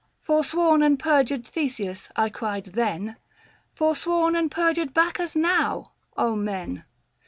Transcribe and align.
Forsworn 0.23 0.81
and 0.81 0.97
perjured 0.97 1.45
Theseus, 1.45 2.09
I 2.15 2.29
cried 2.29 2.63
then; 2.73 3.17
Forsworn 3.75 4.35
and 4.35 4.49
perjured 4.49 4.95
Bacchus 4.95 5.35
now! 5.35 5.91
men 6.17 6.85